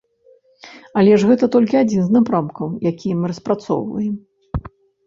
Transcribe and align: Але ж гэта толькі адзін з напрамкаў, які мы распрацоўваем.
Але 1.01 1.13
ж 1.23 1.29
гэта 1.31 1.45
толькі 1.57 1.79
адзін 1.83 2.01
з 2.09 2.17
напрамкаў, 2.17 2.67
які 2.91 3.07
мы 3.21 3.25
распрацоўваем. 3.35 4.15